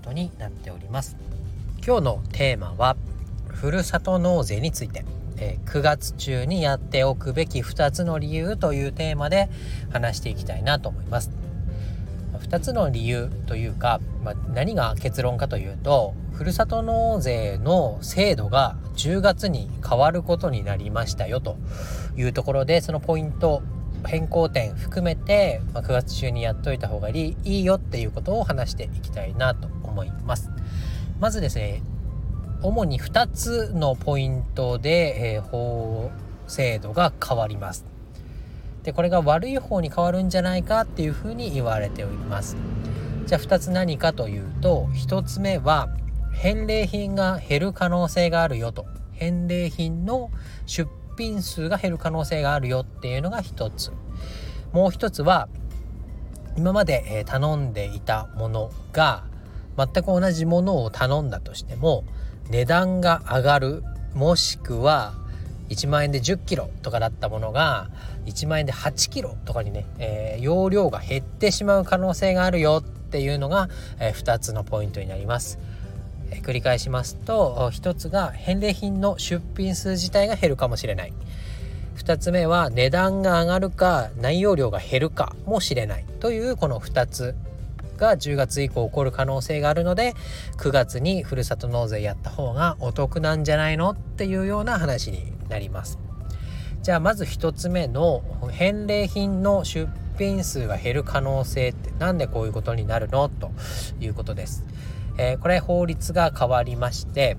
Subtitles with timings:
[0.00, 1.16] ことになっております。
[1.86, 2.96] 今日のテーマは
[3.48, 5.04] ふるさと納税について。
[5.42, 9.48] え9月中にやっておくべき2つの理由というテーマで
[9.90, 11.30] 話していきたいなと思います。
[12.34, 21.56] 2つの理由というか、まあ、何が結論かというとふるさと納税の制度が10月に変わることになりましたよと
[22.16, 23.62] いうところでそのポイント
[24.06, 30.50] 変更点含めて、まあ、9月中にやっといた方がいいよっていうことを話していきたいなと思います。
[31.18, 31.82] まずですね
[32.62, 36.10] 主に2つのポイントで、えー、法
[36.46, 37.84] 制度が変わります。
[38.82, 42.56] でこれが悪い方に変わるんじゃないかっていうふうに言われております。
[43.26, 45.88] じゃあ2つ何かというと1つ目は
[46.32, 50.30] 返礼品が減る可能性があるよと返礼品の
[50.66, 53.92] 出品数が減る可能性があるよっていうのが1つ
[54.72, 55.48] もう1つは
[56.56, 59.24] 今まで頼んでいたものが
[59.92, 62.04] 全く同じものを頼んだとしても
[62.50, 65.14] 値段が上がるもしくは
[65.70, 67.88] 1万円で10キロとかだったものが
[68.26, 73.68] 1万円で8キロとかにね、えー、容量が減ってしまう可能性があるよっていうのが、
[74.00, 75.58] えー、2つのポイントになります。
[76.30, 81.12] えー、繰り返しますと1つが返礼品の出品数自体が減るかもしれない。
[81.98, 87.36] 2つ目は値段が上がるか内容量が減るかもしれないというこの2つ
[88.00, 90.14] が10月以降起こる可能性があるので
[90.56, 96.00] 9月にふるさと納税やった方がお得なんじゃないのっていうような話になります。
[96.82, 99.86] じゃあまず1つ目の返礼品の出
[100.18, 103.52] 品数が減る可能性って何でこういうことになるのと
[104.00, 104.64] いうことです。
[105.18, 107.36] えー、これ法律が変わりまして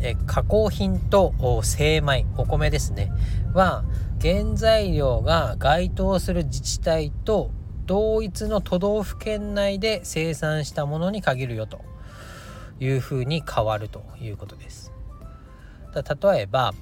[0.00, 1.32] え加工品と
[1.62, 3.10] 精米お米ですね
[3.54, 3.84] は
[4.20, 7.50] 原材料が該当する自治体と
[7.86, 11.84] 同一の都道府県内で生産したものに限るよと
[12.80, 14.92] いうふうに変わるということです。
[15.94, 16.74] 例えば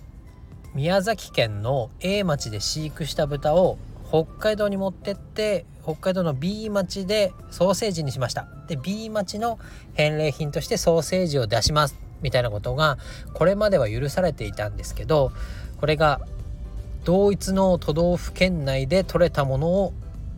[0.75, 3.77] 宮崎県の A 町で飼育した豚を
[4.09, 9.59] 北海道に持ってって北海道の B 町でソーセージにしましたで B 町の
[9.95, 12.99] 返礼品としてソーセージを出しますみたいなことが
[13.35, 15.33] これまでは許されていたんですけど
[15.79, 16.21] これが
[17.05, 19.93] 同一の都道府県内で取れたものを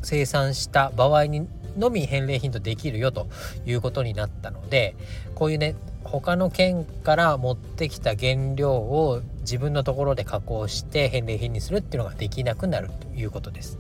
[0.04, 3.26] 生産した場合にのみ返礼品とできるよと
[3.66, 4.94] いうことになったので
[5.34, 13.78] こういうね他の県から持ってきた原料を自分のところで加工して返礼品にするっていうのができなくなるということです。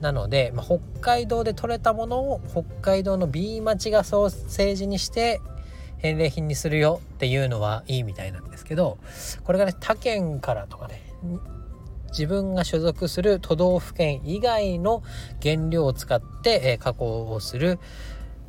[0.00, 5.40] なので、まあ、北海道で採れたものを北海道の B 町がソーセージにして
[5.96, 8.98] 返礼品にするよっていうのはいいみたいなんですけど
[9.42, 11.02] これがね他県からとかね
[12.10, 15.02] 自分が所属する都道府県以外の
[15.42, 17.78] 原料を使って、え加工をする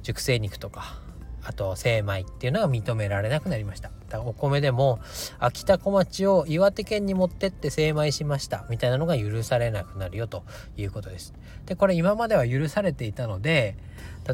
[0.03, 0.99] 熟成肉とか
[1.43, 3.89] あと精米っていうのが認められなくなりました。
[4.09, 4.99] だからお米でも
[5.39, 10.43] 秋田小町を岩手県に持ってって精米しましたみたいなのが許されなくなるよと
[10.77, 11.33] いうことです。
[11.65, 13.77] でこれ今までは許されていたので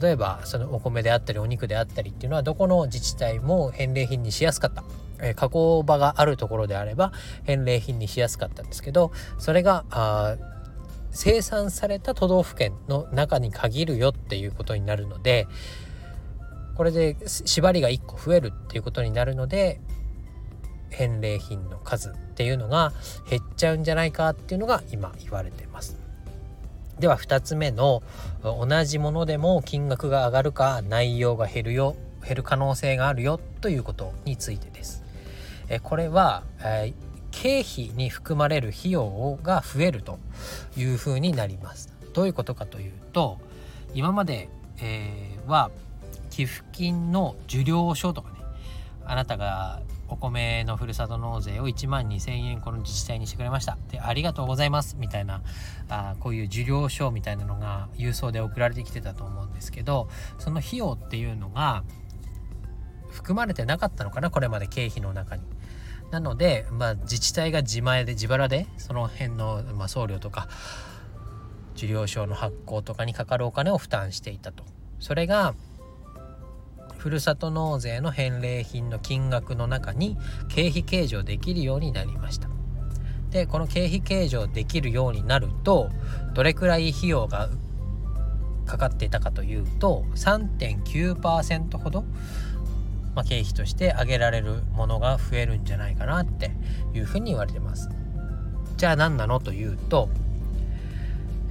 [0.01, 4.83] 例えばそのお米であったりお肉であったりっていうのはどこの自治体も返礼品にしやすかった。
[5.21, 7.11] え加工場があるところであれば
[7.43, 10.35] 返礼品にしやすかったんですけどそれがあ
[11.11, 15.47] 生産された都道府県の中に限るよっていうことになるので
[16.75, 19.79] これで縛りが1個増えるっていうことになるので
[20.89, 22.91] 返礼品の数っていうのが
[23.29, 25.97] 減っちゃうんじゃないかっていうのが今言われてます。
[26.99, 28.03] では2つ目の
[28.43, 31.95] 同じものでも金額が上がるか内容が減るよ
[32.25, 35.04] 減る可能性があるよということについてです。
[35.69, 36.93] えこれは、え
[37.31, 40.19] 経費に含まれる費用が増えると
[40.77, 41.95] いうふうになります。
[42.13, 43.39] どういうことかというと
[43.93, 44.47] 今まで、
[44.79, 45.69] えー、は
[46.29, 48.39] 寄付金の受領書とかね
[49.05, 55.41] あなたがお米のふるさと納税を1万2000円この自治体にしてくれましたでありがとうございますみたいな
[55.89, 60.07] あこういう受領書みたいなのが郵送で送られてきてたと思うんですけど
[60.39, 61.83] その費用っていうのが
[63.09, 65.43] 含まれてなかったのかなこれまで経費の中に。
[66.11, 70.47] なので、まあ、自治体が自前で自腹でその辺の、まあ、送料とか
[71.75, 74.63] 受領証の発行とかにかかるお金を負担していたと。
[74.99, 75.55] それが
[76.97, 80.17] ふるさと納税の返礼品の金額の中に
[80.49, 82.49] 経費計上できるようになりました
[83.29, 85.91] でこの経費計上できるようになると
[86.33, 87.49] どれくらい費用が
[88.65, 92.03] かかっていたかというと3.9%ほど、
[93.15, 96.51] まあ、経費として挙げられるものが増えるんじゃないかなって
[96.93, 97.89] いうふうに言われてます。
[98.77, 100.09] じゃあ何なのというと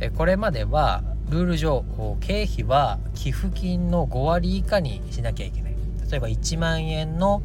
[0.00, 1.84] えこれまではルール上
[2.20, 5.74] 経費は寄付金の5割以下にしなきゃいけない。
[6.10, 7.42] 例えば1万円の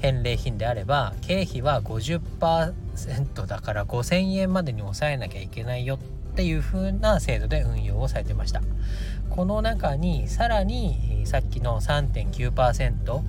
[0.00, 5.96] 返礼品であれば経費は50%だから5000円までに抑えなきゃいけないよ
[6.32, 8.60] っていう風な制度で運用をされてました。
[9.34, 13.22] この中にさらにさっきの3.9%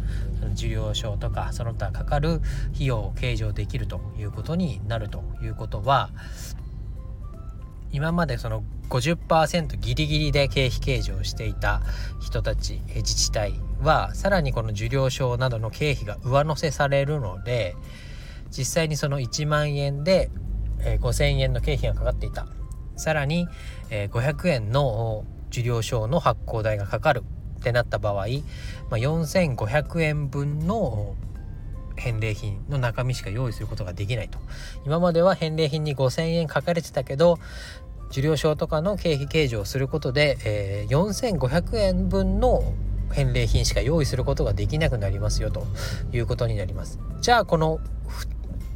[0.53, 2.41] 受領証とかその他かかる
[2.73, 6.09] 費用を計上できるということになるということは
[7.93, 11.81] 今までその50%ギリギリで経費計上していた
[12.19, 17.75] 人たち自治体はさらにこの受領証などの経費が上乗せされるので
[18.49, 20.29] 実際にその1万円で
[20.79, 22.45] 5000円の経費がかかっていた。
[22.95, 23.47] さらに
[23.89, 27.23] 500円の受領証の発行代がかかる
[27.59, 28.25] ってなった場合、まあ、
[28.97, 31.15] 4500円分の
[31.95, 34.39] 返礼品の中身しか用意することができないと。
[34.85, 37.37] 今までは返礼品に5000円書かれてたけど
[38.09, 42.63] 受領証とかの経費計上をすることで、えー、4500円分の
[43.11, 45.67] 返礼品しか用意することができなくなりますよと。
[46.11, 46.99] いうことになります。
[47.21, 47.79] じゃあこの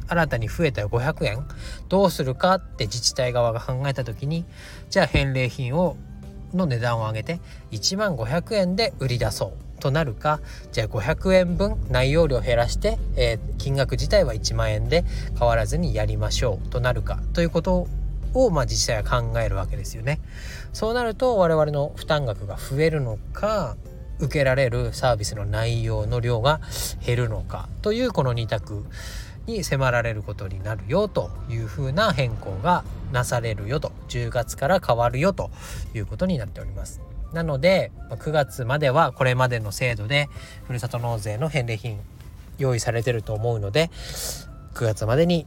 [0.08, 1.46] 新たに増えた500円
[1.88, 4.46] どうするかって自治体側が考えた時に
[4.88, 5.96] じゃあ返礼品を
[6.54, 7.40] の値段を上げて
[7.70, 10.40] 1万500円で売り出そうとなるか
[10.72, 15.04] じゃあ500円分内容量減らして、えー、金額自体は1万円で
[15.38, 17.86] 変わらずにやりましょうとなるかということ
[18.34, 20.20] を、まあ、自治体は考えるわけですよね。
[20.72, 23.76] そうなると我々の負担額が増えるのか
[24.20, 26.60] 受けられるサービスの内容の量が
[27.04, 28.84] 減るのかというこの2択
[29.48, 35.50] に迫られることになるよというふうな変更がなされるよと10月から変わるよと
[35.94, 37.00] いうことになっております。
[37.32, 40.28] なので9月まではこれまでの制度で
[40.66, 41.98] ふるさと納税の返礼品
[42.58, 43.90] 用意されてると思うので
[44.74, 45.46] 9月までに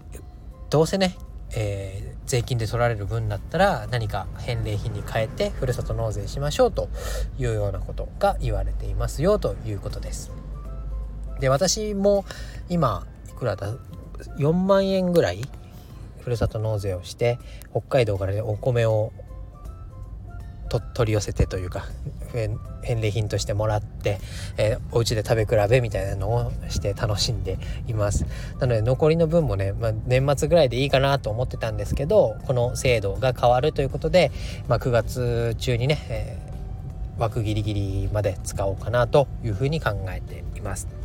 [0.70, 1.18] どうせね、
[1.56, 6.90] えー、税金で取られる分だったら何か返礼品に変えてふるさと納税しましょうと
[7.40, 10.32] いうようなことが言われていますよということです。
[11.40, 12.26] で私も
[12.70, 13.08] 今
[13.42, 13.74] くらだ
[14.38, 15.42] ？4万円ぐらい？
[16.20, 17.40] ふるさと納税をして
[17.72, 19.12] 北海道から、ね、お米を
[20.94, 21.86] 取り寄せてというか
[22.84, 24.20] 返礼品としてもらって、
[24.58, 27.58] えー、お家で食べ比べみたいなのをして楽しんで
[27.88, 28.26] います。
[28.60, 34.32] なので残りの分もね、まあ、年末ぐらいでいいかなと思ってたんですけどこの制度が変わるということで、
[34.68, 41.01] まあ、9月中にね、えー、枠ギリギリまで使おうかなというふうに考えています。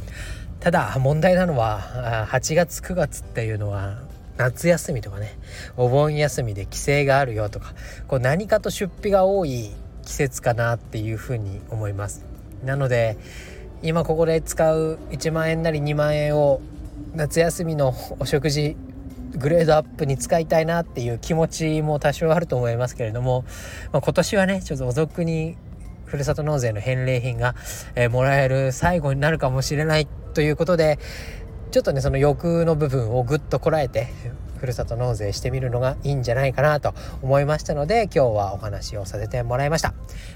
[0.60, 3.98] ただ問題なのは8月9月っていうのは
[4.36, 5.38] 夏休みとかね。
[5.76, 7.74] お盆休みで帰省があるよとか。
[8.06, 9.72] こう何かと出費が多い
[10.04, 12.24] 季節かなっていうふうに思います。
[12.64, 13.16] なので
[13.82, 16.60] 今ここで使う1万円なり2万円を
[17.14, 18.76] 夏休みの お食事
[19.36, 23.44] グレードアップに使いたいなっていう気持ちも多少あると思いますけれども、
[23.92, 25.56] まあ、今年はねちょっとお得に
[26.06, 27.54] ふるさと納税の返礼品が、
[27.96, 30.98] えー、もらえる最後になるかもしれないということで
[31.70, 34.08] ちょっとねその欲の部分をぐっとこらえて
[34.58, 39.92] ふるさと納税してみるのがいいんじゃないかなと思いましたので今日はお話をさせてもらいました、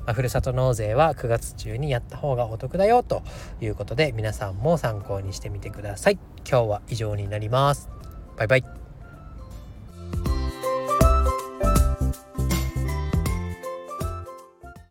[0.07, 3.23] まあ、ふるさと納税は9月中にやった方がお得だよと
[3.61, 6.19] いうことで皆さんも参考にしてみてください。
[6.49, 7.91] 今日は以上になります。
[8.37, 8.80] バイバイ。